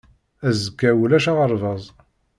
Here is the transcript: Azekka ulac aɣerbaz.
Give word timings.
Azekka 0.47 0.89
ulac 1.03 1.25
aɣerbaz. 1.31 1.83